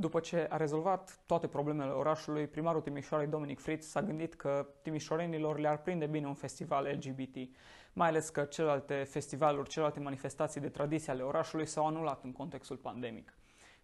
[0.00, 5.58] După ce a rezolvat toate problemele orașului, primarul Timișoarei Dominic Fritz s-a gândit că timișorenilor
[5.58, 7.36] le-ar prinde bine un festival LGBT,
[7.92, 12.76] mai ales că celelalte festivaluri, celelalte manifestații de tradiție ale orașului s-au anulat în contextul
[12.76, 13.34] pandemic.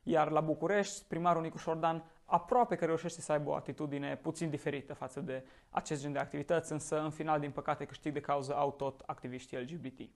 [0.02, 4.94] Iar la București, primarul Nicu Șordan aproape că reușește să aibă o atitudine puțin diferită
[4.94, 8.72] față de acest gen de activități, însă în final, din păcate, câștig de cauză au
[8.72, 10.10] tot activiștii LGBT.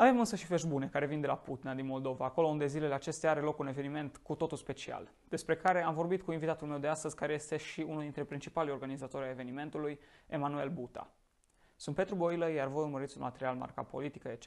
[0.00, 2.94] Avem însă și vești bune care vin de la Putna din Moldova, acolo unde zilele
[2.94, 6.78] acestea are loc un eveniment cu totul special, despre care am vorbit cu invitatul meu
[6.78, 11.10] de astăzi, care este și unul dintre principalii organizatori ai evenimentului, Emanuel Buta.
[11.76, 14.46] Sunt Petru Boilă, iar voi urmăriți un material marca politică, etc.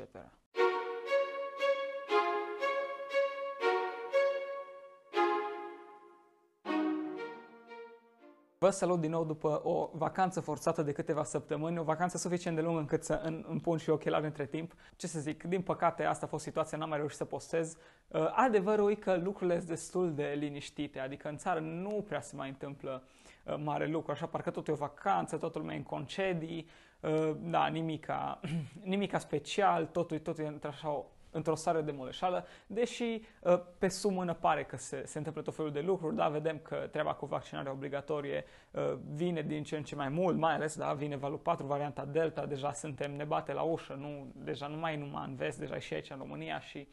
[8.64, 12.62] Vă salut din nou după o vacanță forțată de câteva săptămâni, o vacanță suficient de
[12.62, 14.74] lungă încât să îmi pun și ochelari între timp.
[14.96, 17.78] Ce să zic, din păcate asta a fost situația, n-am mai reușit să postez.
[18.08, 22.36] Uh, adevărul e că lucrurile sunt destul de liniștite, adică în țară nu prea se
[22.36, 23.04] mai întâmplă
[23.46, 26.70] uh, mare lucru, așa parcă tot e o vacanță, totul lumea în concedii,
[27.00, 28.40] uh, da, nimica,
[28.84, 34.34] nimica special, totul, totul e într-așa o într-o stare de moleșală, deși uh, pe sumână
[34.34, 37.72] pare că se, se întâmplă tot felul de lucruri, da, vedem că treaba cu vaccinarea
[37.72, 41.66] obligatorie uh, vine din ce în ce mai mult, mai ales, da, vine valul 4,
[41.66, 45.60] varianta Delta, deja suntem, ne bate la ușă, nu, deja nu mai numai în vest,
[45.60, 46.88] deja și aici în România și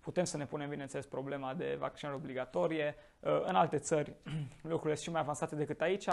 [0.00, 2.94] putem să ne punem, bineînțeles, problema de vaccinare obligatorie.
[3.20, 4.14] Uh, în alte țări
[4.72, 6.06] lucrurile sunt și mai avansate decât aici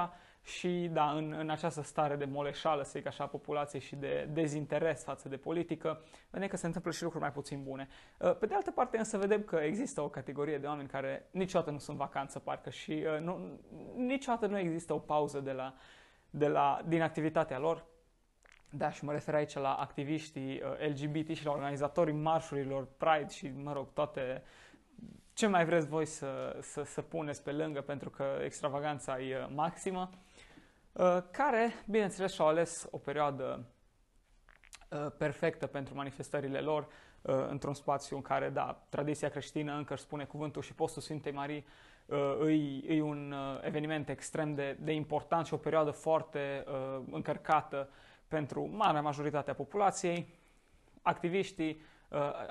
[0.43, 4.29] și, da, în, în această stare de moleșală, să zic așa, a populației și de
[4.31, 7.87] dezinteres față de politică, vedem că se întâmplă și lucruri mai puțin bune.
[8.17, 11.71] Uh, pe de altă parte, însă, vedem că există o categorie de oameni care niciodată
[11.71, 13.59] nu sunt vacanță, parcă, și uh, nu,
[13.95, 15.73] niciodată nu există o pauză de la,
[16.29, 17.85] de la, din activitatea lor.
[18.69, 23.51] Da, și mă refer aici la activiștii uh, LGBT și la organizatorii marșurilor Pride și,
[23.63, 24.43] mă rog, toate
[25.33, 30.09] ce mai vreți voi să, să, să puneți pe lângă pentru că extravaganța e maximă.
[30.93, 33.65] Uh, care, bineînțeles, și-au ales o perioadă
[34.89, 36.87] uh, perfectă pentru manifestările lor
[37.21, 41.31] uh, într-un spațiu în care, da, tradiția creștină încă își spune cuvântul și postul Sfintei
[41.31, 41.65] Marii
[42.39, 46.63] îi, îi un eveniment extrem de, de important și o perioadă foarte
[47.11, 47.89] încărcată
[48.27, 50.39] pentru marea majoritate a populației.
[51.01, 51.81] Activiștii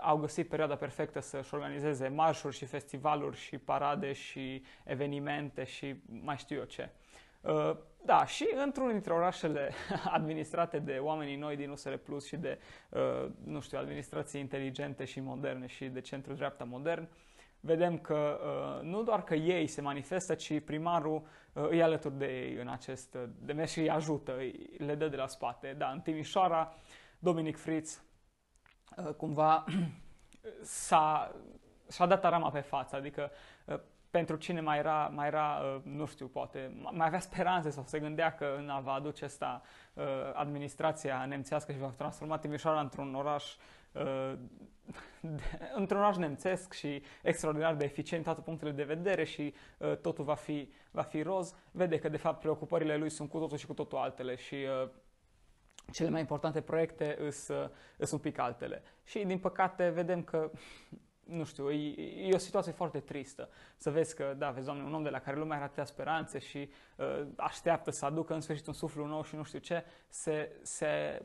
[0.01, 6.37] au găsit perioada perfectă să-și organizeze marșuri și festivaluri și parade și evenimente și mai
[6.37, 6.91] știu eu ce.
[8.01, 9.73] Uh, da, și într-unul dintre orașele
[10.05, 15.21] administrate de oamenii noi din USR Plus și de, uh, nu știu, administrații inteligente și
[15.21, 17.09] moderne și de centru-dreapta modern,
[17.61, 21.23] vedem că uh, nu doar că ei se manifestă, ci primarul
[21.53, 24.37] îi alături de ei în acest demers și îi ajută,
[24.79, 25.75] le dă de la spate.
[25.79, 26.75] Da, în Timișoara,
[27.19, 28.03] Dominic Fritz
[29.17, 29.65] cumva
[30.63, 31.35] s-a,
[31.93, 33.31] și-a dat arama pe față, adică
[34.11, 37.99] pentru cine mai era, mai era, uh, nu știu, poate, mai avea speranțe sau se
[37.99, 39.63] gândea că în a va aduce asta
[39.95, 40.05] uh,
[40.35, 43.57] administrația nemțească și va transforma Timișoara într-un oraș
[43.93, 44.33] uh,
[45.81, 49.55] într-un oraș nemțesc și extraordinar de eficient toate punctele de vedere și
[50.01, 53.57] totul va fi, va fi roz, vede că de fapt preocupările lui sunt cu totul
[53.57, 54.57] și cu totul altele și
[55.93, 58.83] cele mai importante proiecte sunt un pic altele.
[59.05, 60.51] Și din păcate vedem că
[61.31, 63.49] nu știu, e, e o situație foarte tristă.
[63.77, 66.39] Să vezi că, da, vezi, Doamne, un om de la care lumea are atâtea speranțe
[66.39, 70.53] și uh, așteaptă să aducă în sfârșit un suflu nou și nu știu ce, se,
[70.63, 71.23] se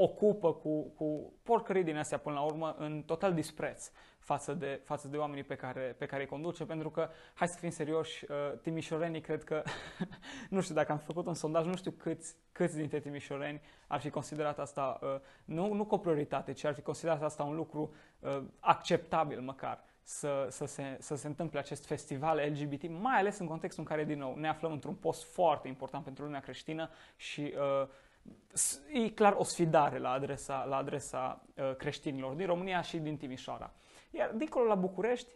[0.00, 5.08] ocupă cu, cu porcării din astea până la urmă în total dispreț față de, față
[5.08, 8.58] de oamenii pe care, pe care îi conduce, pentru că, hai să fim serioși, uh,
[8.62, 9.62] timișorenii cred că,
[10.50, 14.10] nu știu dacă am făcut un sondaj, nu știu câți, câți dintre timișoreni ar fi
[14.10, 15.08] considerat asta, uh,
[15.44, 19.84] nu, nu cu o prioritate, ci ar fi considerat asta un lucru uh, acceptabil măcar
[20.02, 24.04] să, să, se, să se întâmple acest festival LGBT, mai ales în contextul în care,
[24.04, 27.88] din nou, ne aflăm într-un post foarte important pentru lumea creștină și uh,
[28.92, 33.72] e clar o sfidare la adresa, la adresa uh, creștinilor din România și din Timișoara.
[34.10, 35.28] Iar dincolo la București,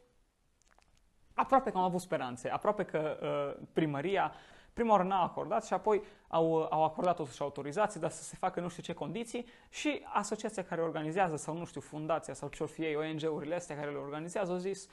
[1.34, 4.32] aproape că am avut speranțe, aproape că uh, primăria
[4.72, 8.60] prima oară n-a acordat și apoi au, au acordat totuși autorizații, dar să se facă
[8.60, 12.82] nu știu ce condiții și asociația care organizează sau nu știu, fundația sau ce-or fi
[12.82, 14.88] ei, ONG-urile astea care le organizează au zis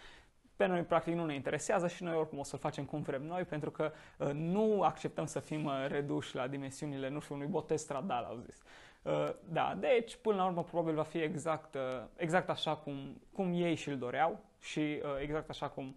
[0.59, 3.44] pe noi practic nu ne interesează și noi oricum o să-l facem cum vrem noi
[3.44, 7.81] pentru că uh, nu acceptăm să fim uh, reduși la dimensiunile, nu știu, unui botez
[7.81, 8.61] stradal, au zis.
[9.01, 11.81] Uh, da, deci până la urmă probabil va fi exact, uh,
[12.15, 15.95] exact așa cum, cum ei și-l doreau și uh, exact așa cum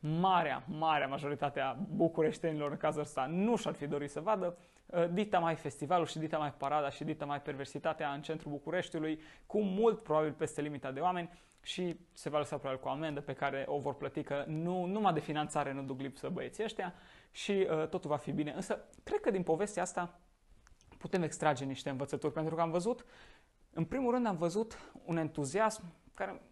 [0.00, 4.56] marea, marea majoritatea bucureștenilor în cazul ăsta nu și-ar fi dorit să vadă,
[5.10, 9.62] dita mai festivalul și dita mai parada și dita mai perversitatea în centrul Bucureștiului, cu
[9.62, 11.30] mult probabil peste limita de oameni
[11.62, 14.84] și se va lăsa probabil cu o amendă pe care o vor plăti că nu,
[14.84, 16.94] numai de finanțare nu duc lipsă băieții ăștia
[17.30, 18.52] și uh, totul va fi bine.
[18.52, 20.20] Însă, cred că din povestea asta
[20.98, 23.04] putem extrage niște învățături, pentru că am văzut,
[23.72, 25.82] în primul rând am văzut un entuziasm
[26.14, 26.42] care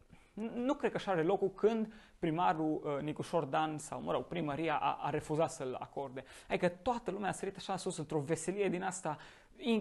[0.55, 4.77] nu cred că așa are locul când primarul uh, Nicușor Dan sau, mă rog, primăria
[4.77, 6.25] a, a refuzat să-l acorde.
[6.49, 9.19] Adică toată lumea a sărit așa sus într-o veselie din asta,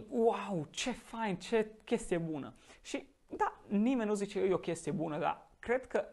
[0.10, 2.54] wow, ce fain, ce chestie bună.
[2.82, 6.06] Și da, nimeni nu zice e o chestie bună, dar cred că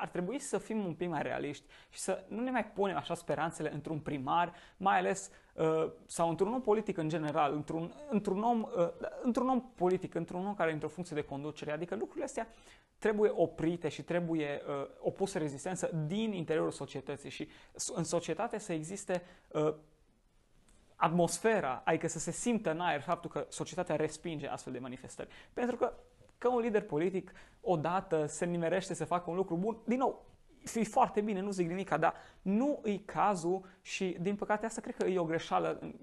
[0.00, 3.14] ar trebui să fim un pic mai realiști și să nu ne mai punem așa
[3.14, 8.62] speranțele într-un primar, mai ales uh, sau într-un om politic în general, într-un, într-un, om,
[8.62, 8.88] uh,
[9.22, 11.72] într-un om politic, într-un om care e într-o funcție de conducere.
[11.72, 12.48] Adică lucrurile astea
[12.98, 17.48] trebuie oprite și trebuie uh, opusă rezistență din interiorul societății și
[17.94, 19.74] în societate să existe uh,
[20.96, 25.28] atmosfera, adică să se simtă în aer faptul că societatea respinge astfel de manifestări.
[25.52, 25.92] Pentru că
[26.40, 30.26] că un lider politic odată se nimerește să facă un lucru bun, din nou,
[30.64, 34.96] fi foarte bine, nu zic nimic, dar nu e cazul și din păcate asta cred
[34.96, 35.94] că e o greșeală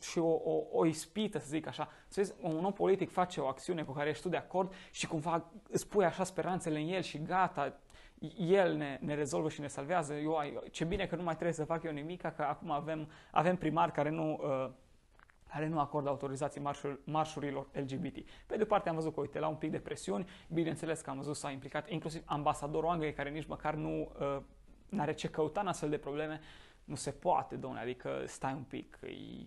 [0.00, 1.88] și o, o, o ispită, să zic așa.
[2.08, 5.06] Să vezi, un om politic face o acțiune cu care ești tu de acord și
[5.06, 7.80] cumva îți pui așa speranțele în el și gata,
[8.36, 10.14] el ne, ne rezolvă și ne salvează.
[10.14, 10.38] Eu,
[10.70, 13.92] ce bine că nu mai trebuie să fac eu nimic, că acum avem, avem primari
[13.92, 14.40] care nu...
[14.42, 14.70] Uh,
[15.48, 18.16] care nu acordă autorizații marșur, marșurilor LGBT.
[18.46, 21.16] Pe de parte am văzut că, uite, la un pic de presiuni, bineînțeles că am
[21.16, 24.38] văzut s-a implicat inclusiv ambasadorul Angliei, care nici măcar nu uh,
[24.98, 26.40] are ce căuta în astfel de probleme.
[26.84, 29.46] Nu se poate, domnule, adică stai un pic, e...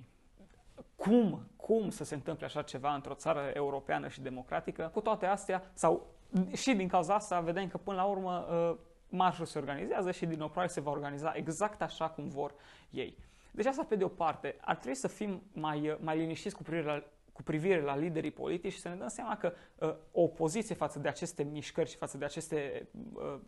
[0.95, 4.89] cum, cum să se întâmple așa ceva într-o țară europeană și democratică?
[4.93, 6.07] Cu toate astea, sau
[6.53, 8.77] și din cauza asta, vedem că până la urmă uh,
[9.09, 12.53] marșul se organizează și din nou probabil se va organiza exact așa cum vor
[12.89, 13.17] ei.
[13.51, 16.85] Deci asta pe de o parte, ar trebui să fim mai, mai liniștiți cu privire
[16.85, 17.03] la
[17.39, 20.99] cu privire la liderii politici și să ne dăm seama că uh, o opoziție față
[20.99, 23.39] de aceste mișcări și față de aceste, uh,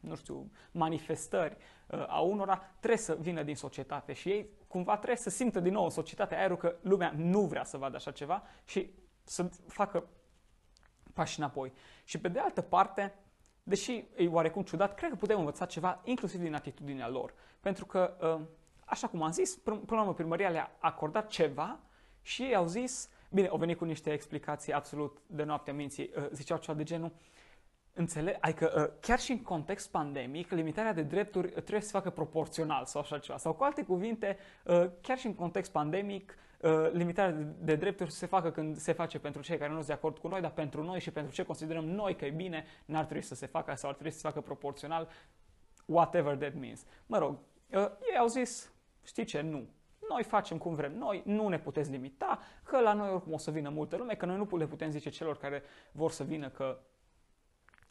[0.00, 1.56] nu știu, manifestări
[1.86, 5.72] uh, a unora trebuie să vină din societate și ei cumva trebuie să simtă din
[5.72, 8.90] nou în societate aerul că lumea nu vrea să vadă așa ceva și
[9.24, 10.08] să facă
[11.12, 11.72] pași înapoi.
[12.04, 13.14] Și pe de altă parte,
[13.62, 17.34] deși e oarecum ciudat, cred că putem învăța ceva inclusiv din atitudinea lor.
[17.60, 18.46] Pentru că uh,
[18.88, 21.78] așa cum am zis, până la urmă primăria le-a acordat ceva
[22.22, 26.28] și ei au zis, bine, au venit cu niște explicații absolut de noaptea minții, uh,
[26.32, 27.12] ziceau ceva de genul,
[27.92, 32.10] Înțeleg, adică uh, chiar și în context pandemic, limitarea de drepturi trebuie să se facă
[32.10, 33.38] proporțional sau așa ceva.
[33.38, 36.38] Sau cu alte cuvinte, uh, chiar și în context pandemic,
[36.92, 40.18] limitarea de drepturi se facă când se face pentru cei care nu sunt de acord
[40.18, 43.22] cu noi, dar pentru noi și pentru ce considerăm noi că e bine, n-ar trebui
[43.22, 45.08] să se facă sau ar trebui să se facă proporțional,
[45.84, 46.84] whatever that means.
[47.06, 47.38] Mă rog,
[48.10, 48.72] ei au zis,
[49.08, 49.40] Știi ce?
[49.40, 49.68] Nu.
[50.08, 53.50] Noi facem cum vrem noi, nu ne puteți limita, că la noi oricum o să
[53.50, 55.62] vină multă lume, că noi nu le putem zice celor care
[55.92, 56.78] vor să vină că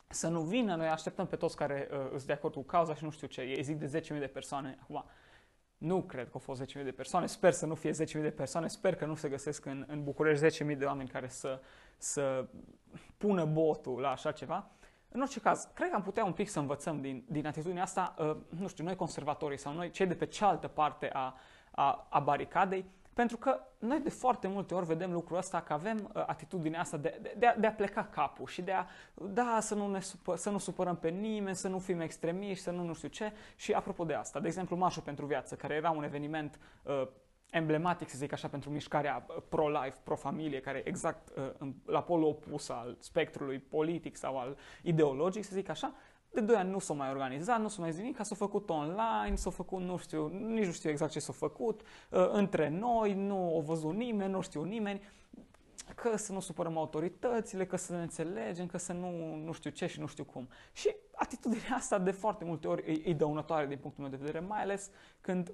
[0.08, 3.04] să nu vină, noi așteptăm pe toți care uh, sunt de acord cu cauza și
[3.04, 4.78] nu știu ce, ei zic de 10.000 de persoane.
[4.82, 5.06] Acum,
[5.78, 8.68] nu cred că au fost 10.000 de persoane, sper să nu fie 10.000 de persoane,
[8.68, 11.62] sper că nu se găsesc în, în București 10.000 de oameni care să,
[11.98, 12.48] să
[13.18, 14.72] pună botul la așa ceva.
[15.18, 18.16] În orice caz, cred că am putea un pic să învățăm din, din atitudinea asta,
[18.20, 21.36] uh, nu știu, noi conservatorii sau noi cei de pe cealaltă parte a,
[21.72, 26.12] a, a baricadei, pentru că noi de foarte multe ori vedem lucrul ăsta, că avem
[26.14, 29.58] uh, atitudinea asta de, de, de, a, de a pleca capul și de a, da,
[29.62, 32.84] să nu, ne supă, să nu supărăm pe nimeni, să nu fim extremiști, să nu
[32.84, 33.34] nu știu ce.
[33.56, 37.08] Și apropo de asta, de exemplu, Marșul pentru Viață, care era un eveniment uh,
[37.52, 41.30] emblematic, să zic așa, pentru mișcarea uh, pro-life, pro-familie, care e exact
[41.62, 45.94] uh, la polul opus al spectrului politic sau al ideologic, să zic așa,
[46.32, 49.36] de doi ani nu s-a mai organizat, nu s-a mai zis nimic, s-a făcut online,
[49.36, 53.58] s-a făcut, nu știu, nici nu știu exact ce s-a făcut, uh, între noi, nu
[53.58, 55.02] a văzut nimeni, nu știu nimeni,
[55.96, 59.88] că să nu supărăm autoritățile, că să ne înțelegem, că să nu, nu știu ce
[59.88, 60.48] și nu știu cum.
[60.74, 64.46] Și atitudinea asta de foarte multe ori e, e dăunătoare din punctul meu de vedere,
[64.46, 64.90] mai ales
[65.22, 65.54] când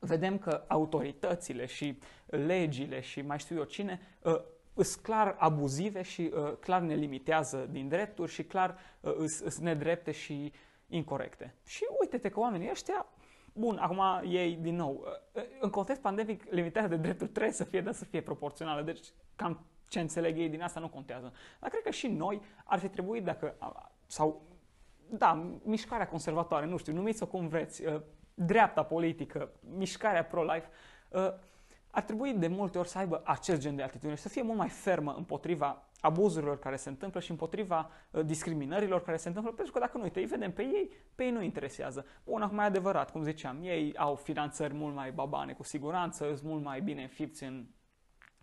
[0.00, 4.40] vedem că autoritățile și legile și mai știu eu cine uh,
[4.74, 10.10] sunt clar abuzive și uh, clar ne limitează din drepturi și clar uh, sunt nedrepte
[10.10, 10.52] și
[10.88, 11.54] incorrecte.
[11.66, 13.06] Și uite-te că oamenii ăștia,
[13.52, 15.04] bun, acum ei din nou,
[15.60, 19.66] în context pandemic, limitarea de drepturi trebuie să fie, dar să fie proporțională, deci cam
[19.88, 21.32] ce înțeleg ei din asta nu contează.
[21.60, 23.54] Dar cred că și noi ar fi trebuit dacă,
[24.06, 24.42] sau,
[25.08, 27.82] da, mișcarea conservatoare, nu știu, numiți-o cum vreți,
[28.38, 30.68] dreapta politică, mișcarea pro-life,
[31.08, 31.32] uh,
[31.90, 34.58] ar trebui de multe ori să aibă acest gen de atitudine și să fie mult
[34.58, 39.72] mai fermă împotriva abuzurilor care se întâmplă și împotriva uh, discriminărilor care se întâmplă, pentru
[39.72, 42.06] că dacă nu uite, îi vedem pe ei, pe ei nu interesează.
[42.24, 46.42] Bun, acum e adevărat, cum ziceam, ei au finanțări mult mai babane, cu siguranță, sunt
[46.50, 47.66] mult mai bine înfipți în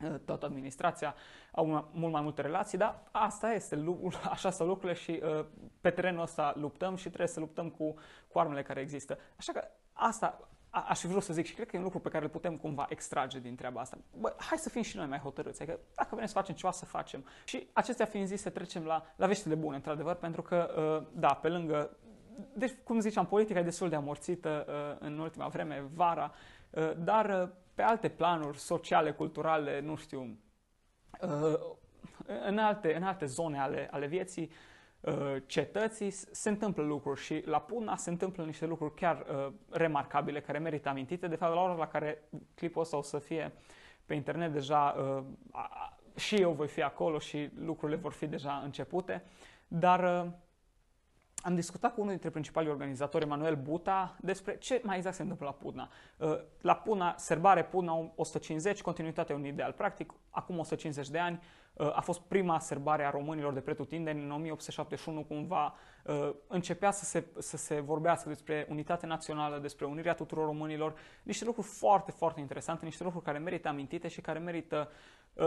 [0.04, 1.16] uh, toată administrația,
[1.52, 3.84] au mult mai multe relații, dar asta este,
[4.32, 5.46] așa sunt lucrurile și uh,
[5.82, 7.94] pe terenul ăsta luptăm și trebuie să luptăm cu,
[8.28, 9.18] cu armele care există.
[9.38, 12.00] Așa că asta a, aș fi vrut să zic și cred că e un lucru
[12.00, 13.98] pe care îl putem cumva extrage din treaba asta.
[14.20, 16.86] Bă, hai să fim și noi mai hotărâți, adică dacă vrem să facem ceva, să
[16.86, 17.26] facem.
[17.46, 21.48] Și acestea fiind zise, trecem la, la veștile bune, într-adevăr, pentru că, uh, da, pe
[21.48, 21.98] lângă
[22.54, 26.34] deci, cum ziceam, politica e destul de amorțită uh, în ultima vreme, vara,
[26.70, 30.40] uh, dar uh, pe alte planuri sociale, culturale, nu știu,
[31.22, 31.60] uh,
[32.46, 34.73] în, alte, în alte zone ale, ale vieții, Uh,
[35.46, 40.58] cetății se întâmplă lucruri și la Puna se întâmplă niște lucruri chiar uh, remarcabile care
[40.58, 41.28] merită amintite.
[41.28, 42.24] De fapt, la ora la care
[42.56, 43.52] clipul ăsta o să fie
[44.06, 45.24] pe internet deja uh,
[46.16, 49.24] și eu voi fi acolo și lucrurile vor fi deja începute,
[49.68, 50.32] dar
[51.44, 55.46] am discutat cu unul dintre principalii organizatori, Emanuel Buta, despre ce mai exact se întâmplă
[55.46, 55.90] la Puna.
[56.62, 59.72] La Puna, serbare Puna 150, continuitatea un ideal.
[59.72, 61.42] Practic, acum 150 de ani,
[61.78, 67.26] a fost prima serbare a românilor de pretutindeni în 1871 cumva uh, începea să se,
[67.38, 72.86] să se vorbească despre unitate națională, despre unirea tuturor românilor, niște lucruri foarte, foarte interesante,
[72.86, 74.96] niște lucruri care merită amintite și care merită uh,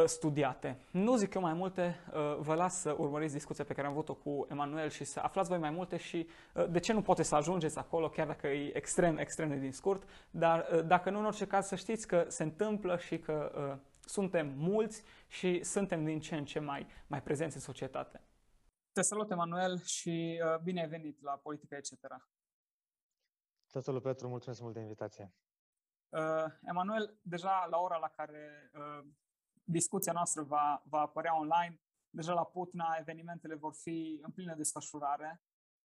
[0.04, 0.78] studiate.
[0.90, 4.14] Nu zic eu mai multe, uh, vă las să urmăriți discuția pe care am avut-o
[4.14, 6.28] cu Emanuel și să aflați voi mai multe și
[6.70, 10.02] de ce nu poate să ajungeți acolo, chiar dacă e extrem, extrem de din scurt,
[10.30, 13.52] dar dacă nu, în orice caz, să știți că se întâmplă și că
[14.00, 18.20] suntem mulți și suntem din ce în ce mai, mai prezenți în societate.
[18.92, 21.90] Te salut, Emanuel, și uh, bine ai venit la Politica etc.
[23.72, 25.32] Te salut, Petru, mulțumesc mult de invitație.
[26.08, 29.06] Uh, Emanuel, deja la ora la care uh,
[29.66, 31.80] discuția noastră va, va apărea online,
[32.10, 35.42] deja la Putna evenimentele vor fi în plină desfășurare,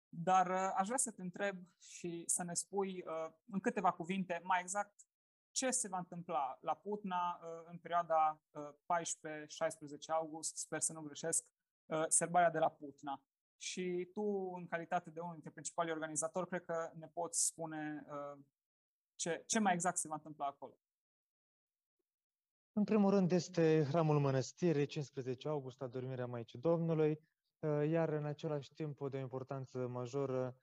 [0.08, 4.40] dar uh, aș vrea să te întreb și să ne spui uh, în câteva cuvinte
[4.42, 5.04] mai exact
[5.50, 8.58] ce se va întâmpla la Putna uh, în perioada 14-16
[9.80, 11.44] uh, august, sper să nu greșesc,
[11.86, 13.22] uh, serbarea de la Putna.
[13.56, 18.04] Și tu, în calitate de unul dintre principalii organizatori, cred că ne poți spune
[19.14, 20.78] ce, ce mai exact se va întâmpla acolo.
[22.72, 27.20] În primul rând este Hramul Mănăstirii, 15 august, adormirea Maicii Domnului,
[27.88, 30.56] iar în același timp de o importanță majoră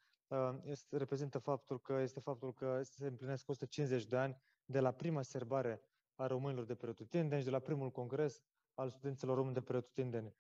[0.64, 5.22] este, reprezintă faptul că este faptul că se împlinesc 150 de ani de la prima
[5.22, 5.82] serbare
[6.16, 8.42] a românilor de pretutindeni, de la primul congres
[8.74, 10.36] al studenților români de pretutindeni.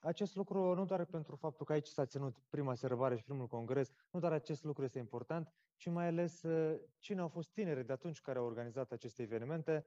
[0.00, 3.90] Acest lucru nu doar pentru faptul că aici s-a ținut prima serbare și primul congres,
[4.10, 7.92] nu doar acest lucru este important, ci mai ales uh, cine au fost tineri de
[7.92, 9.86] atunci care au organizat aceste evenimente,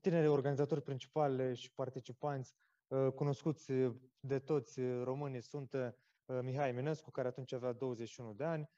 [0.00, 2.54] tinerii organizatori principali și participanți
[2.86, 3.72] uh, cunoscuți
[4.20, 5.90] de toți românii sunt uh,
[6.42, 8.70] Mihai Eminescu, care atunci avea 21 de ani,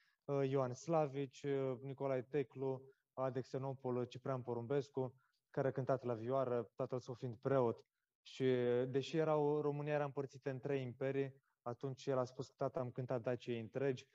[0.48, 1.46] Ioan Slavici,
[1.80, 5.14] Nicolae Teclu, Ade Xenopol, Ciprian Porumbescu,
[5.50, 7.84] care a cântat la vioară, tatăl său fiind preot.
[8.22, 8.44] Și
[8.88, 12.90] deși erau, România era împărțită în trei imperii, atunci el a spus că tata am
[12.90, 14.06] cântat Daciei întregi,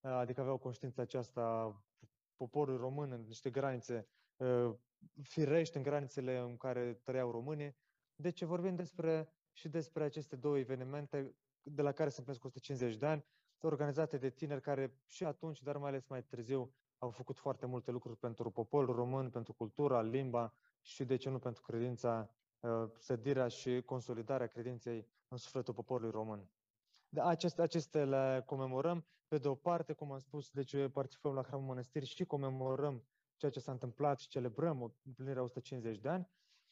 [0.00, 1.74] adică aveau conștiința aceasta
[2.36, 4.08] poporul român în niște granițe
[5.22, 7.76] firești, în granițele în care trăiau românii.
[8.14, 13.06] Deci vorbim despre, și despre aceste două evenimente de la care se împlinesc 150 de
[13.06, 13.24] ani,
[13.66, 17.90] organizate de tineri care și atunci, dar mai ales mai târziu, au făcut foarte multe
[17.90, 22.30] lucruri pentru poporul român, pentru cultura, limba și, de ce nu, pentru credința,
[22.60, 26.48] uh, sădirea și consolidarea credinței în sufletul poporului român.
[27.08, 31.42] De aceste, aceste le comemorăm, pe de o parte, cum am spus, deci participăm la
[31.42, 33.04] Hramul Mănăstirii și comemorăm
[33.36, 36.28] ceea ce s-a întâmplat și celebrăm împlinirea 150 de ani,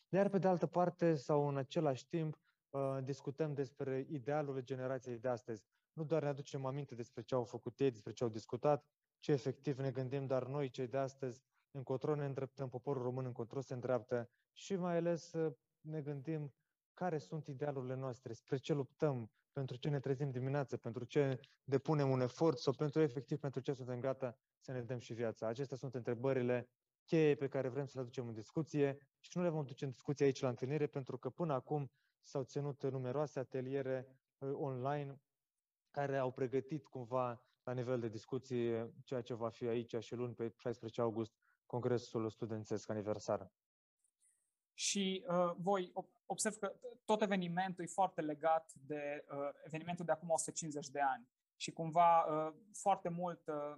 [0.09, 2.39] iar pe de altă parte, sau în același timp,
[2.71, 5.65] uh, discutăm despre idealurile generației de astăzi.
[5.93, 8.87] Nu doar ne aducem aminte despre ce au făcut ei, despre ce au discutat,
[9.19, 13.61] ce efectiv ne gândim, dar noi, cei de astăzi, încotro ne îndreptăm, poporul român încotro
[13.61, 15.33] se îndreaptă și mai ales
[15.81, 16.55] ne gândim
[16.95, 22.11] care sunt idealurile noastre, spre ce luptăm, pentru ce ne trezim dimineața, pentru ce depunem
[22.11, 25.47] un efort sau pentru efectiv pentru ce suntem gata să ne dăm și viața.
[25.47, 26.69] Acestea sunt întrebările
[27.05, 29.91] cheie pe care vrem să le aducem în discuție și nu le vom duce în
[29.91, 31.91] discuție aici la întâlnire pentru că până acum
[32.23, 34.07] s-au ținut numeroase ateliere
[34.39, 35.21] uh, online
[35.91, 40.35] care au pregătit cumva la nivel de discuție ceea ce va fi aici și luni
[40.35, 41.33] pe 16 august
[41.67, 43.53] Congresul Studențesc Aniversar.
[44.75, 45.93] Și uh, voi
[46.27, 46.73] observ că
[47.05, 52.25] tot evenimentul e foarte legat de uh, evenimentul de acum 150 de ani și cumva
[52.25, 53.77] uh, foarte mult uh,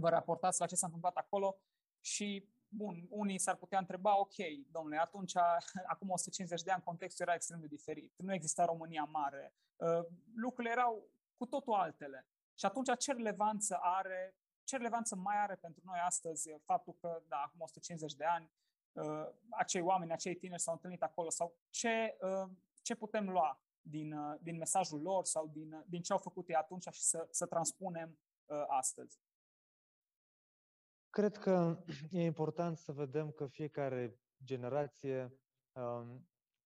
[0.00, 1.58] vă raportați la ce s-a întâmplat acolo
[2.00, 4.34] și bun, unii s-ar putea întreba, ok,
[4.70, 5.36] domnule, atunci,
[5.92, 8.12] acum 150 de ani, contextul era extrem de diferit.
[8.16, 9.54] Nu exista România mare.
[9.76, 12.26] Uh, lucrurile erau cu totul altele.
[12.54, 17.36] Și atunci ce relevanță are, ce relevanță mai are pentru noi astăzi faptul că, da,
[17.36, 18.50] acum 150 de ani,
[18.92, 22.50] uh, acei oameni, acei tineri s-au întâlnit acolo sau ce, uh,
[22.82, 26.48] ce putem lua din, uh, din mesajul lor sau din, uh, din ce au făcut
[26.48, 29.18] ei atunci și să, să transpunem uh, astăzi.
[31.10, 35.32] Cred că e important să vedem că fiecare generație
[35.72, 36.28] um,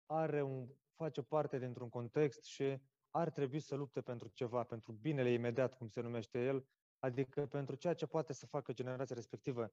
[0.05, 2.81] are un, face parte dintr-un context și
[3.11, 6.65] ar trebui să lupte pentru ceva, pentru binele imediat, cum se numește el,
[6.99, 9.71] adică pentru ceea ce poate să facă generația respectivă.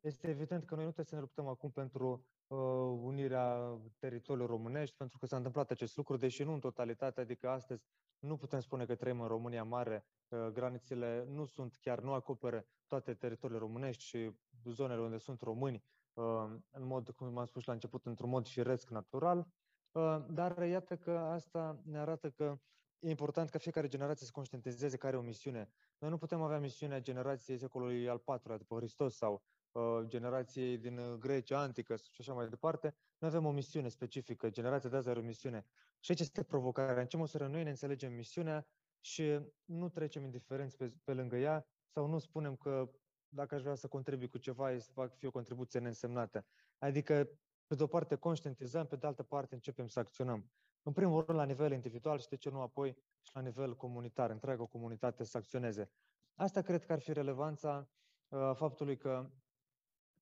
[0.00, 2.58] Este evident că noi nu trebuie să ne luptăm acum pentru uh,
[3.02, 7.84] unirea teritoriilor românești, pentru că s-a întâmplat acest lucru, deși nu în totalitate, adică astăzi
[8.18, 12.66] nu putem spune că trăim în România mare, uh, granițele nu sunt chiar, nu acoperă
[12.86, 14.30] toate teritoriile românești și
[14.64, 16.24] zonele unde sunt români, uh,
[16.70, 19.46] în mod, cum am spus la început, într-un mod firesc, natural,
[19.92, 22.58] uh, dar iată că asta ne arată că
[22.98, 25.70] e important ca fiecare generație să conștientizeze care are o misiune.
[25.98, 29.40] Noi nu putem avea misiunea generației secolului al IV-lea după Hristos sau uh,
[30.06, 32.94] generației din uh, Grecia antică și așa mai departe.
[33.18, 35.64] Noi avem o misiune specifică, generația de azi are o misiune.
[36.00, 37.00] Și aici este provocarea.
[37.00, 38.66] În ce măsură noi ne înțelegem misiunea
[39.00, 42.90] și nu trecem indiferenți pe, pe lângă ea sau nu spunem că
[43.28, 46.46] dacă aș vrea să contribui cu ceva, să fac fi o contribuție neînsemnată.
[46.78, 47.28] Adică,
[47.66, 50.50] pe de o parte, conștientizăm, pe de altă parte, începem să acționăm.
[50.82, 54.30] În primul rând, la nivel individual și de ce nu apoi și la nivel comunitar,
[54.30, 55.90] întreaga comunitate să acționeze.
[56.34, 57.88] Asta cred că ar fi relevanța
[58.28, 59.30] uh, faptului că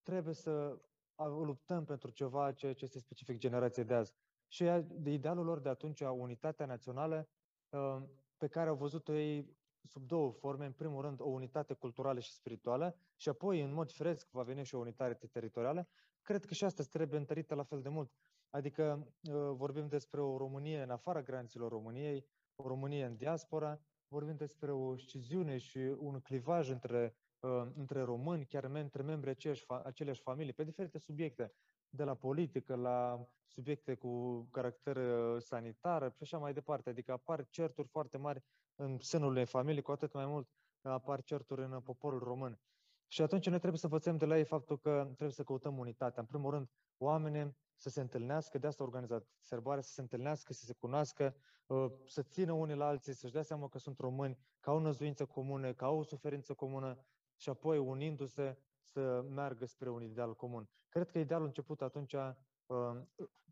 [0.06, 0.78] trebuie să
[1.24, 4.14] luptăm pentru ceva ce, ce este specific generației de azi.
[4.48, 7.28] Și de idealul lor de atunci, unitatea națională,
[7.68, 8.02] uh,
[8.36, 10.66] pe care au văzut-o ei sub două forme.
[10.66, 14.64] În primul rând, o unitate culturală și spirituală și apoi, în mod fresc, va veni
[14.64, 15.88] și o unitate teritorială.
[16.22, 18.10] Cred că și asta trebuie întărită la fel de mult.
[18.50, 24.36] Adică uh, vorbim despre o Românie în afara granițelor României, o Românie în diaspora, vorbim
[24.36, 27.25] despre o sciziune și un clivaj între, uh,
[27.74, 31.52] între români, chiar între membrii aceleași, aceleași familii, pe diferite subiecte,
[31.88, 36.90] de la politică la subiecte cu caracter uh, sanitar și așa mai departe.
[36.90, 40.48] Adică apar certuri foarte mari în sânul unei familii, cu atât mai mult
[40.82, 42.60] apar certuri în poporul român.
[43.08, 46.20] Și atunci noi trebuie să învățăm de la ei faptul că trebuie să căutăm unitatea.
[46.20, 50.64] În primul rând, oameni să se întâlnească, de asta organizat sărbarea, să se întâlnească, să
[50.64, 54.70] se cunoască, uh, să țină unii la alții, să-și dea seama că sunt români, că
[54.70, 57.04] au o năzuință comună, că au o suferință comună
[57.36, 60.68] și apoi unindu-se să meargă spre un ideal comun.
[60.88, 62.96] Cred că idealul început atunci uh,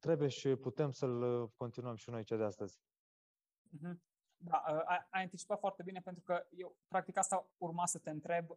[0.01, 2.81] trebuie și putem să-l continuăm și noi cea de astăzi.
[3.77, 4.13] Mm-hmm.
[4.37, 8.11] Da, uh, ai, ai anticipat foarte bine pentru că eu, practic, asta urma să te
[8.11, 8.57] întreb uh,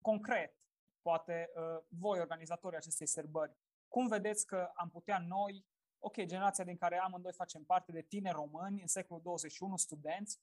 [0.00, 0.54] concret,
[1.02, 3.56] poate uh, voi, organizatorii acestei sărbări,
[3.88, 5.66] cum vedeți că am putea noi,
[5.98, 10.40] ok, generația din care amândoi facem parte de tineri români în secolul 21, studenți,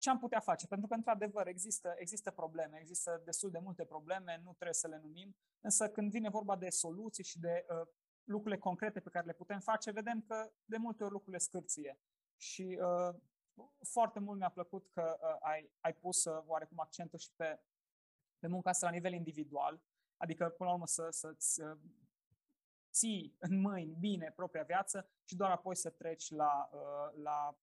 [0.00, 0.66] ce am putea face?
[0.66, 5.00] Pentru că, într-adevăr, există, există probleme, există destul de multe probleme, nu trebuie să le
[5.02, 7.86] numim, însă când vine vorba de soluții și de uh,
[8.24, 11.98] lucrurile concrete pe care le putem face, vedem că de multe ori lucrurile scârție.
[12.36, 13.14] Și uh,
[13.82, 17.60] foarte mult mi-a plăcut că uh, ai, ai pus uh, oarecum accentul și pe,
[18.38, 19.82] pe munca asta la nivel individual,
[20.16, 21.78] adică, până la urmă, să, să-ți uh,
[22.92, 27.58] ții în mâini bine propria viață și doar apoi să treci la, uh, la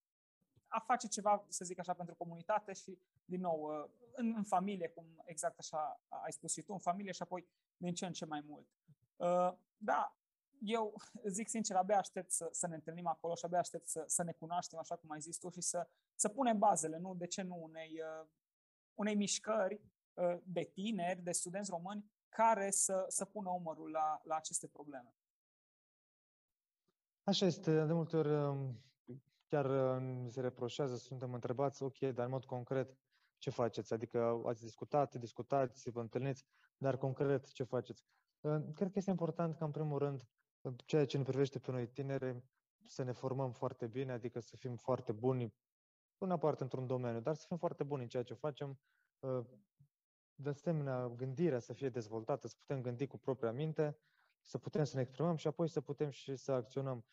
[0.68, 4.88] a face ceva, să zic așa, pentru comunitate și, din nou, uh, în, în familie,
[4.88, 8.26] cum exact așa ai spus și tu, în familie și apoi din ce în ce
[8.26, 8.68] mai mult.
[9.16, 10.16] Uh, da,
[10.60, 10.94] eu
[11.26, 14.32] zic sincer, abia aștept să, să ne întâlnim acolo și abia aștept să, să ne
[14.32, 17.16] cunoaștem, așa cum ai zis tu, și să, să punem bazele, nu?
[17.16, 17.64] De ce nu?
[17.64, 18.02] Unei,
[18.94, 19.82] unei mișcări
[20.44, 25.16] de tineri, de studenți români care să, să pună umărul la, la aceste probleme.
[27.24, 27.86] Așa este.
[27.86, 28.82] De multe ori um,
[29.48, 32.98] chiar uh, se reproșează, suntem întrebați, ok, dar în mod concret,
[33.38, 33.94] ce faceți?
[33.94, 36.46] Adică ați discutat, discutați, vă întâlniți,
[36.78, 38.04] dar concret ce faceți?
[38.42, 40.28] Uh, cred că este important ca, în primul rând,
[40.86, 42.44] ceea ce ne privește pe noi tineri,
[42.86, 45.54] să ne formăm foarte bine, adică să fim foarte buni,
[46.18, 48.80] nu neapărat într-un domeniu, dar să fim foarte buni în ceea ce facem,
[49.20, 49.46] uh,
[50.36, 53.98] de asemenea, gândirea să fie dezvoltată, să putem gândi cu propria minte,
[54.42, 57.06] să putem să ne exprimăm și apoi să putem și să acționăm.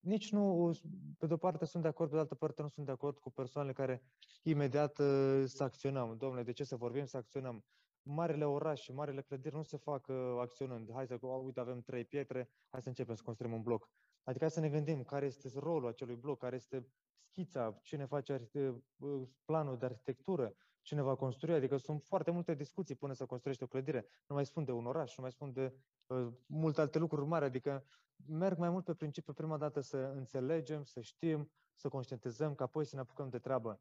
[0.00, 0.72] Nici nu,
[1.18, 3.30] pe de-o parte sunt de acord, pe de altă parte nu sunt de acord cu
[3.30, 4.02] persoanele care
[4.42, 6.16] imediat uh, să acționăm.
[6.16, 7.64] Domnule, de ce să vorbim, să acționăm?
[8.02, 10.92] Marile orașe, marile clădiri nu se fac uh, acționând.
[10.92, 13.90] Hai să, uite, avem trei pietre, hai să începem să construim un bloc.
[14.22, 16.86] Adică hai să ne gândim care este rolul acelui bloc, care este
[17.30, 21.54] schița, cine face uh, planul de arhitectură, cine va construi.
[21.54, 24.06] Adică sunt foarte multe discuții până să construiești o clădire.
[24.26, 25.74] Nu mai spun de un oraș, nu mai spun de
[26.06, 27.44] uh, multe alte lucruri mari.
[27.44, 27.84] Adică
[28.26, 32.84] merg mai mult pe principiu prima dată să înțelegem, să știm, să conștientizăm, ca apoi
[32.84, 33.80] să ne apucăm de treabă.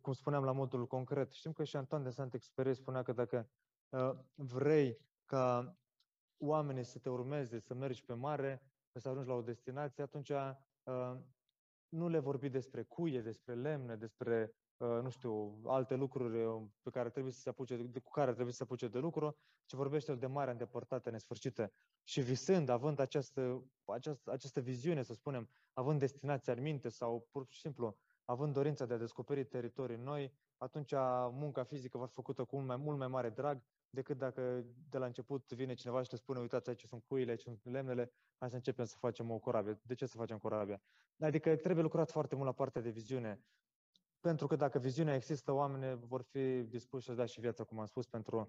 [0.00, 1.30] Cum spuneam la modul concret.
[1.30, 3.50] Știm că și Antoine de Saint-Exupéry spunea că dacă
[3.88, 5.76] uh, vrei ca
[6.36, 11.16] oamenii să te urmeze, să mergi pe mare, să ajungi la o destinație, atunci uh,
[11.88, 16.90] nu le vorbi despre cuie, despre lemne, despre, uh, nu știu, alte lucruri uh, pe
[16.90, 19.72] care trebuie să se apuce, de, cu care trebuie să se apuce de lucru, ci
[19.72, 21.72] vorbește de mare îndepărtată, nesfârșită.
[22.02, 27.46] Și visând, având această, această, această viziune, să spunem, având destinația în minte sau pur
[27.48, 30.92] și simplu având dorința de a descoperi teritorii noi, atunci
[31.30, 34.98] munca fizică va fi făcută cu mult mai, mult mai mare drag decât dacă de
[34.98, 38.50] la început vine cineva și te spune, uitați, aici sunt cuile, aici sunt lemnele, hai
[38.50, 39.80] să începem să facem o corabie.
[39.82, 40.82] De ce să facem corabia?
[41.18, 43.44] Adică trebuie lucrat foarte mult la partea de viziune.
[44.24, 47.86] Pentru că dacă viziunea există, oamenii vor fi dispuși să dea și viața, cum am
[47.86, 48.48] spus, pentru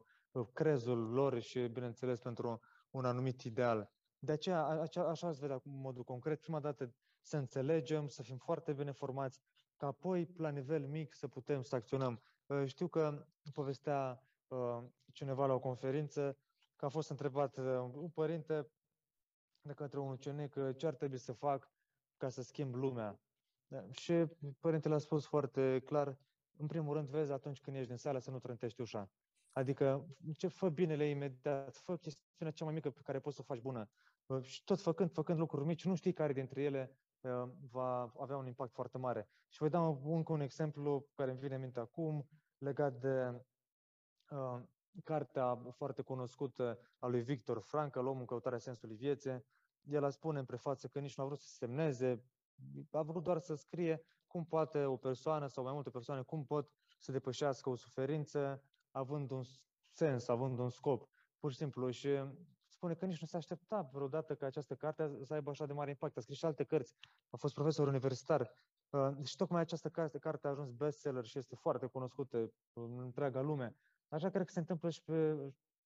[0.53, 3.91] crezul lor și, bineînțeles, pentru un anumit ideal.
[4.19, 8.37] De aceea, așa, așa ați vedea în modul concret, prima dată să înțelegem, să fim
[8.37, 9.39] foarte bine formați,
[9.77, 12.21] ca apoi, la nivel mic, să putem să acționăm.
[12.65, 14.83] Știu că povestea Uh,
[15.13, 16.37] cineva la o conferință
[16.75, 18.71] că a fost întrebat uh, un părinte
[19.61, 21.71] de către un ucenic uh, ce ar trebui să fac
[22.17, 23.19] ca să schimb lumea.
[23.67, 24.25] Da, și
[24.59, 26.17] părintele a spus foarte clar,
[26.57, 29.11] în primul rând, vezi atunci când ești din sală să nu trântești ușa.
[29.51, 33.53] Adică, ce fă binele imediat, fă chestiunea cea mai mică pe care poți să o
[33.53, 33.89] faci bună.
[34.41, 36.97] Și tot făcând, făcând lucruri mici, nu știi care dintre ele
[37.71, 39.29] va avea un impact foarte mare.
[39.49, 43.45] Și voi da încă un exemplu care îmi vine în minte acum, legat de
[44.31, 44.61] Uh,
[45.03, 49.45] cartea foarte cunoscută a lui Victor Frankl, Omul în căutarea sensului vieții.
[49.81, 52.23] El a spune în prefață că nici nu a vrut să semneze,
[52.91, 56.71] a vrut doar să scrie cum poate o persoană sau mai multe persoane, cum pot
[56.97, 59.41] să depășească o suferință având un
[59.91, 61.09] sens, având un scop.
[61.39, 61.89] Pur și simplu.
[61.89, 62.09] Și
[62.67, 65.89] spune că nici nu se aștepta vreodată ca această carte să aibă așa de mare
[65.89, 66.17] impact.
[66.17, 66.95] A scris și alte cărți,
[67.29, 68.51] a fost profesor universitar.
[68.89, 73.41] Uh, și tocmai această carte, carte a ajuns bestseller și este foarte cunoscută în întreaga
[73.41, 73.75] lume.
[74.07, 75.37] Așa cred că se întâmplă și, pe,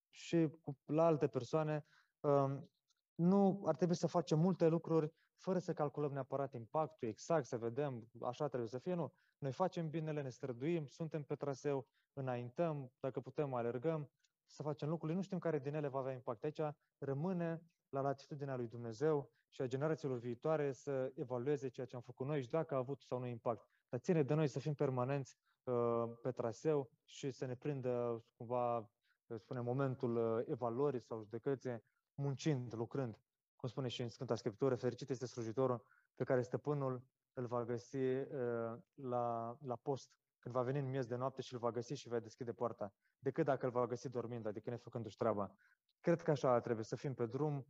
[0.10, 1.86] și cu, la alte persoane.
[2.20, 2.70] Um,
[3.16, 8.10] nu ar trebui să facem multe lucruri fără să calculăm neapărat impactul exact, să vedem,
[8.22, 9.14] așa trebuie să fie, nu.
[9.38, 14.10] Noi facem binele, ne străduim, suntem pe traseu, înaintăm, dacă putem, alergăm,
[14.46, 16.44] să facem lucrurile, nu știm care din ele va avea impact.
[16.44, 16.62] Aici
[16.98, 22.26] rămâne la latitudinea lui Dumnezeu și a generațiilor viitoare să evalueze ceea ce am făcut
[22.26, 23.68] noi și dacă a avut sau nu impact.
[23.90, 25.38] Dar ține de noi să fim permanenți
[25.70, 28.90] Uh, pe traseu și să ne prindă cumva,
[29.38, 33.20] spune, momentul uh, evaluării sau judecății, muncind, lucrând.
[33.60, 35.84] Cum spune și în Sfânta Scriptură, fericit este slujitorul
[36.16, 41.06] pe care stăpânul îl va găsi uh, la, la post, când va veni în miez
[41.06, 44.10] de noapte și îl va găsi și va deschide poarta, decât dacă îl va găsi
[44.10, 45.52] dormind, adică nefăcându-și treaba.
[46.00, 47.66] Cred că așa trebuie să fim pe drum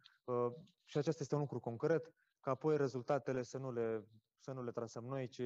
[0.83, 4.71] și acesta este un lucru concret, ca apoi rezultatele să nu le, să nu le
[4.71, 5.41] trasăm noi, ci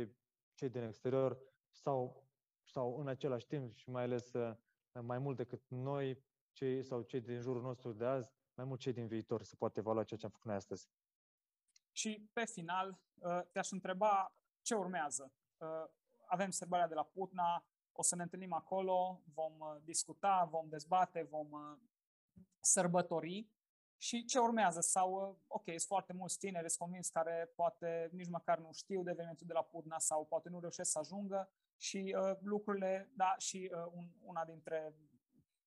[0.54, 1.38] cei din exterior
[1.70, 2.28] sau
[2.66, 4.56] sau în același timp și mai ales uh,
[5.02, 8.94] mai mult decât noi, cei sau cei din jurul nostru de azi, mai mult cei
[8.94, 10.90] din viitor să poate evalua ceea ce am făcut noi astăzi.
[11.92, 15.32] Și pe final, uh, te-aș întreba ce urmează.
[15.58, 15.68] Uh,
[16.28, 21.80] avem sărbarea de la Putna, o să ne întâlnim acolo, vom discuta, vom dezbate, vom
[22.60, 23.48] sărbători
[23.98, 24.80] și ce urmează?
[24.82, 29.12] Sau, ok, sunt foarte mulți tineri, sunt convins, care poate nici măcar nu știu de
[29.12, 33.72] evenimentul de la Putna sau poate nu reușesc să ajungă și uh, lucrurile, da, și
[33.74, 34.96] uh, un, una dintre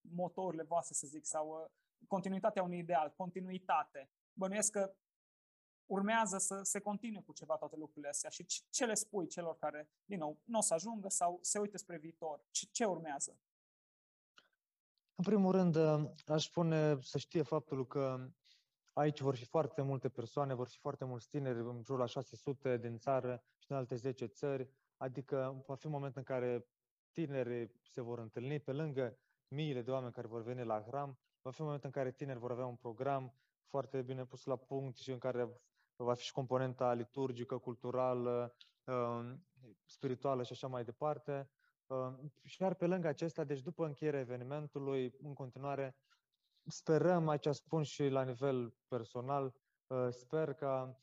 [0.01, 1.71] motorile voastre, să zic, sau uh,
[2.09, 4.11] continuitatea unui ideal, continuitate.
[4.33, 4.95] Bănuiesc că
[5.87, 9.89] urmează să se continue cu ceva toate lucrurile astea și ce le spui celor care,
[10.05, 12.45] din nou, nu o să ajungă sau se uită spre viitor?
[12.51, 13.39] Ce, ce urmează?
[15.15, 18.31] În primul rând, uh, aș spune să știe faptul că
[18.93, 22.77] aici vor fi foarte multe persoane, vor fi foarte mulți tineri, în jur la 600
[22.77, 26.67] din țară și în alte 10 țări, Adică va fi un moment în care
[27.13, 31.53] tinerii se vor întâlni pe lângă miile de oameni care vor veni la hram, va
[31.53, 33.35] fi un moment în care tineri vor avea un program
[33.67, 35.61] foarte bine pus la punct și în care
[35.97, 39.47] va fi și componenta liturgică, culturală, um,
[39.85, 41.51] spirituală și așa mai departe.
[41.87, 45.97] Um, și iar pe lângă acesta, deci după încheierea evenimentului, în continuare,
[46.65, 49.55] sperăm, aici spun și la nivel personal,
[49.87, 51.01] uh, sper ca,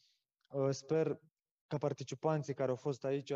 [0.47, 1.19] uh, sper
[1.67, 3.33] ca participanții care au fost aici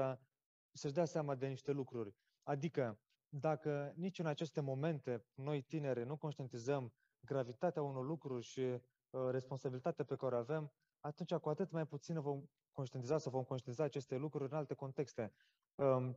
[0.72, 2.15] să-și dea seama de niște lucruri.
[2.43, 9.28] Adică, dacă nici în aceste momente noi tineri nu conștientizăm gravitatea unor lucruri și uh,
[9.30, 13.86] responsabilitatea pe care o avem, atunci cu atât mai puțin vom conștientiza sau vom conștientiza
[13.88, 15.34] aceste lucruri în alte contexte.
[15.76, 16.16] Um,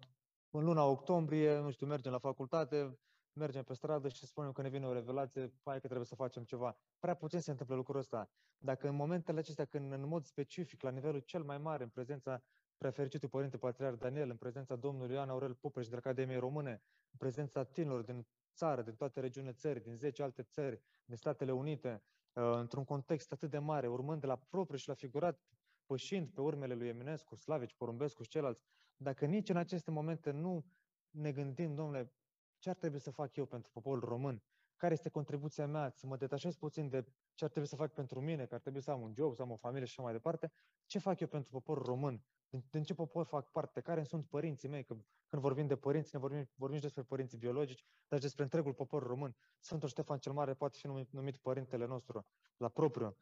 [0.51, 2.99] în luna octombrie, nu știu, mergem la facultate,
[3.33, 6.44] mergem pe stradă și spunem că ne vine o revelație, hai că trebuie să facem
[6.44, 6.77] ceva.
[6.99, 8.31] Prea puțin se întâmplă lucrul ăsta.
[8.59, 12.42] Dacă în momentele acestea, când în mod specific, la nivelul cel mai mare, în prezența
[12.80, 17.64] prefericitul Părinte Patriar Daniel, în prezența domnului Ioan Aurel Pupeș de Academiei Române, în prezența
[17.64, 22.84] tinerilor din țară, din toate regiunile țării, din 10 alte țări, din Statele Unite, într-un
[22.84, 25.40] context atât de mare, urmând de la propriu și la figurat,
[25.86, 28.62] pășind pe urmele lui Eminescu, Slavici, Porumbescu și ceilalți,
[28.96, 30.64] dacă nici în aceste momente nu
[31.10, 32.12] ne gândim, domnule,
[32.58, 34.42] ce ar trebui să fac eu pentru poporul român?
[34.76, 35.90] Care este contribuția mea?
[35.90, 38.80] Să mă detașez puțin de ce ar trebui să fac pentru mine, că ar trebui
[38.80, 40.52] să am un job, să am o familie și așa mai departe.
[40.86, 42.24] Ce fac eu pentru poporul român?
[42.50, 43.80] Din, din ce popor fac parte?
[43.80, 44.84] Care sunt părinții mei?
[44.84, 44.96] Că,
[45.28, 48.74] când vorbim de părinți, ne vorbim, vorbim și despre părinții biologici, dar și despre întregul
[48.74, 49.36] popor român.
[49.58, 53.16] Sfântul Ștefan cel Mare poate fi numit, numit părintele nostru la propriu.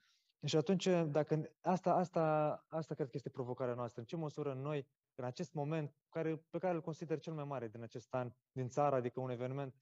[0.44, 4.00] Și atunci, dacă asta, asta, asta cred că este provocarea noastră.
[4.00, 7.68] În ce măsură noi, în acest moment, care, pe care îl consider cel mai mare
[7.68, 9.74] din acest an, din țară, adică un eveniment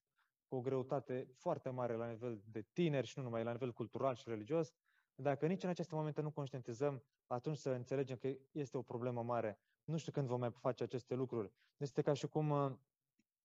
[0.48, 4.14] cu o greutate foarte mare la nivel de tineri și nu numai, la nivel cultural
[4.14, 4.72] și religios,
[5.16, 9.58] dacă nici în aceste momente nu conștientizăm, atunci să înțelegem că este o problemă mare.
[9.84, 11.52] Nu știu când vom mai face aceste lucruri.
[11.76, 12.72] Este ca și cum uh,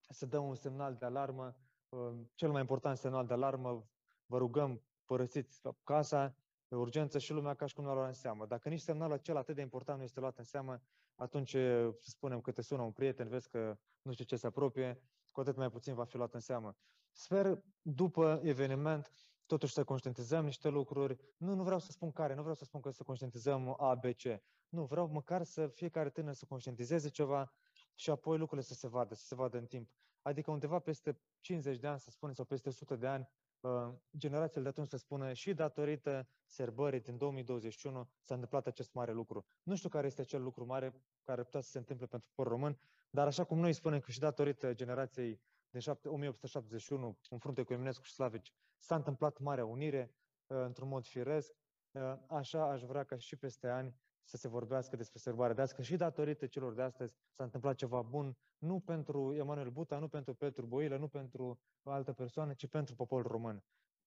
[0.09, 1.55] să dăm un semnal de alarmă,
[1.89, 3.87] uh, cel mai important semnal de alarmă,
[4.25, 6.35] vă rugăm, părăsiți casa,
[6.67, 8.45] de urgență și lumea ca și cum nu a luat în seamă.
[8.45, 10.81] Dacă nici semnalul acela atât de important nu este luat în seamă,
[11.15, 15.01] atunci să spunem că te sună un prieten, vezi că nu știu ce se apropie,
[15.31, 16.75] cu atât mai puțin va fi luat în seamă.
[17.11, 19.11] Sper, după eveniment,
[19.51, 21.17] totuși să conștientizăm niște lucruri.
[21.37, 24.03] Nu, nu vreau să spun care, nu vreau să spun că să conștientizăm A, B,
[24.03, 24.41] C.
[24.69, 27.51] Nu, vreau măcar să fiecare tânăr să conștientizeze ceva
[27.95, 29.89] și apoi lucrurile să se vadă, să se vadă în timp.
[30.21, 33.29] Adică undeva peste 50 de ani, să spunem, sau peste 100 de ani,
[33.61, 39.11] Uh, generațiile de atunci să spună și datorită serbării din 2021 s-a întâmplat acest mare
[39.11, 39.45] lucru.
[39.63, 42.79] Nu știu care este acel lucru mare care putea să se întâmple pentru poporul român,
[43.09, 48.03] dar așa cum noi spunem că și datorită generației din 1871, în frunte cu Eminescu
[48.03, 50.15] și Slavici, s-a întâmplat Marea Unire
[50.47, 51.53] uh, într-un mod firesc,
[51.91, 55.87] uh, așa aș vrea ca și peste ani să se vorbească despre sărbarea de astăzi,
[55.87, 60.33] și datorită celor de astăzi s-a întâmplat ceva bun, nu pentru Emanuel Buta, nu pentru
[60.33, 63.63] Petru Boilă, nu pentru o altă persoană, ci pentru poporul român.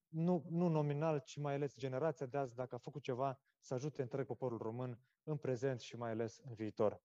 [0.08, 4.02] Nu, nu nominal, ci mai ales generația de azi, dacă a făcut ceva, să ajute
[4.02, 7.02] întreg poporul român în prezent și mai ales în viitor.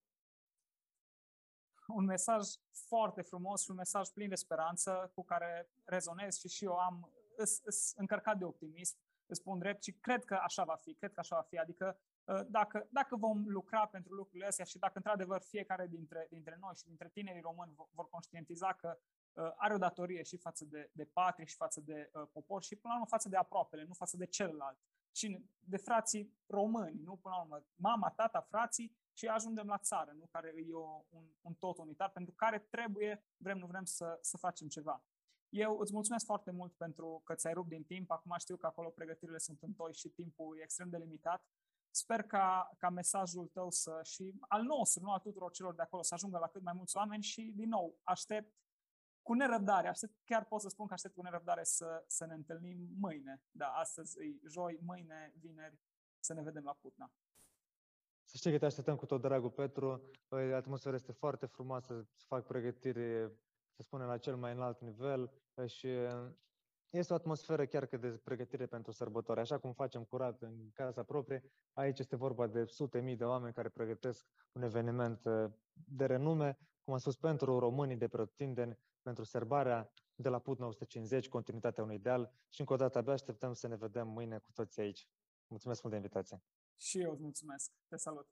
[1.89, 6.63] Un mesaj foarte frumos și un mesaj plin de speranță cu care rezonez și și
[6.63, 10.75] eu am îs, îs încărcat de optimism, îți spun drept și cred că așa va
[10.75, 11.99] fi, cred că așa va fi, adică
[12.29, 16.73] Uh, dacă, dacă vom lucra pentru lucrurile astea și dacă într-adevăr fiecare dintre, dintre noi
[16.75, 18.97] și dintre tinerii români vor conștientiza că
[19.33, 22.75] uh, are o datorie și față de, de patrie și față de uh, popor și
[22.75, 24.77] până la urmă față de aproapele, nu față de celălalt.
[25.11, 30.11] Și de frații români, nu până la urmă, mama, tata, frații și ajungem la țară,
[30.11, 34.17] nu care e o, un, un tot unitar, pentru care trebuie, vrem, nu vrem să,
[34.21, 35.03] să facem ceva.
[35.49, 38.11] Eu îți mulțumesc foarte mult pentru că ți-ai rupt din timp.
[38.11, 41.43] Acum știu că acolo pregătirile sunt întoi și timpul e extrem de limitat.
[41.89, 46.01] Sper ca, ca mesajul tău să, și al nostru, nu al tuturor celor de acolo,
[46.01, 48.53] să ajungă la cât mai mulți oameni și, din nou, aștept
[49.21, 52.89] cu nerăbdare, aștept, chiar pot să spun că aștept cu nerăbdare să, să ne întâlnim
[52.99, 53.41] mâine.
[53.51, 55.79] Da, astăzi e joi, mâine, vineri,
[56.19, 57.11] să ne vedem la Putna.
[58.29, 60.01] Să știi că te așteptăm cu tot dragul, Petru.
[60.27, 63.31] Păi, atmosfera este foarte frumoasă, să fac pregătire,
[63.75, 65.31] să spunem, la cel mai înalt nivel
[65.65, 65.87] și
[66.89, 69.39] este o atmosferă chiar că de pregătire pentru sărbători.
[69.39, 73.53] Așa cum facem curat în casa proprie, aici este vorba de sute mii de oameni
[73.53, 79.23] care pregătesc un eveniment uh, de renume, cum am spus, pentru românii de pretindeni, pentru
[79.23, 83.67] sărbarea de la Put 950, continuitatea unui ideal și încă o dată abia așteptăm să
[83.67, 85.07] ne vedem mâine cu toții aici.
[85.47, 86.41] Mulțumesc mult de invitație.
[86.79, 87.71] Și eu îți mulțumesc.
[87.87, 88.27] Te salut.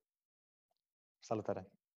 [1.19, 1.76] Salutare.